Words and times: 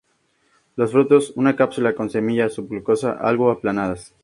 Los 0.77 0.93
frutos 0.93 1.31
una 1.35 1.55
cápsula 1.55 1.93
con 1.93 2.09
semillas 2.09 2.53
subglobosas, 2.55 3.17
algo 3.21 3.51
aplanadas. 3.51 4.15